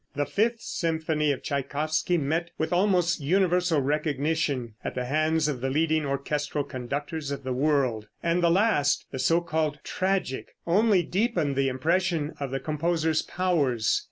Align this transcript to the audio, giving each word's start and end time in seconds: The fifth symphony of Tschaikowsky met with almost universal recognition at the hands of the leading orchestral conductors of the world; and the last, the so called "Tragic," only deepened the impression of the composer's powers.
The 0.15 0.25
fifth 0.25 0.61
symphony 0.61 1.31
of 1.31 1.43
Tschaikowsky 1.43 2.17
met 2.17 2.49
with 2.57 2.73
almost 2.73 3.19
universal 3.19 3.81
recognition 3.81 4.73
at 4.83 4.95
the 4.95 5.05
hands 5.05 5.47
of 5.47 5.61
the 5.61 5.69
leading 5.69 6.07
orchestral 6.07 6.63
conductors 6.63 7.29
of 7.29 7.43
the 7.43 7.53
world; 7.53 8.07
and 8.23 8.41
the 8.41 8.49
last, 8.49 9.05
the 9.11 9.19
so 9.19 9.41
called 9.41 9.77
"Tragic," 9.83 10.55
only 10.65 11.03
deepened 11.03 11.55
the 11.55 11.69
impression 11.69 12.33
of 12.39 12.49
the 12.49 12.59
composer's 12.59 13.21
powers. 13.21 13.99